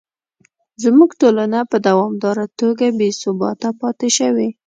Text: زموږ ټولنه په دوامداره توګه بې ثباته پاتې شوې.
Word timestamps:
زموږ 0.83 1.09
ټولنه 1.21 1.59
په 1.71 1.77
دوامداره 1.87 2.45
توګه 2.59 2.85
بې 2.97 3.09
ثباته 3.21 3.69
پاتې 3.79 4.09
شوې. 4.17 4.49